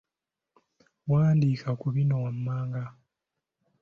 Wandiika 1.11 1.69
ku 1.79 1.87
bino 1.95 2.15
wammanga. 2.23 2.83